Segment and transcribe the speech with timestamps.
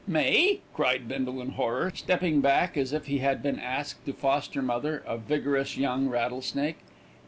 [0.07, 4.63] "Me!" cried Bindle in horror, stepping back as if he had been asked to foster
[4.63, 6.79] mother a vigorous young rattlesnake.